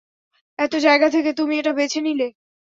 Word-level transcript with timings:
এত 0.59 0.73
জায়গা 0.77 1.07
থেকে, 1.09 1.31
তুমি 1.33 1.53
এটা 1.57 1.71
বেছে 1.73 1.99
নিলে? 2.01 2.27